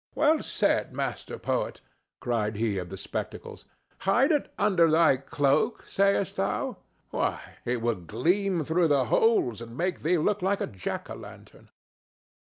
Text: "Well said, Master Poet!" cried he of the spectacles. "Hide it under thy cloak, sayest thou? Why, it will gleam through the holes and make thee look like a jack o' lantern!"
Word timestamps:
"Well 0.15 0.41
said, 0.41 0.93
Master 0.95 1.37
Poet!" 1.37 1.79
cried 2.19 2.55
he 2.55 2.79
of 2.79 2.89
the 2.89 2.97
spectacles. 2.97 3.65
"Hide 3.99 4.31
it 4.31 4.51
under 4.57 4.89
thy 4.89 5.17
cloak, 5.17 5.85
sayest 5.87 6.37
thou? 6.37 6.77
Why, 7.11 7.39
it 7.65 7.83
will 7.83 7.93
gleam 7.93 8.63
through 8.63 8.87
the 8.87 9.05
holes 9.05 9.61
and 9.61 9.77
make 9.77 10.01
thee 10.01 10.17
look 10.17 10.41
like 10.41 10.59
a 10.59 10.65
jack 10.65 11.07
o' 11.11 11.15
lantern!" 11.15 11.69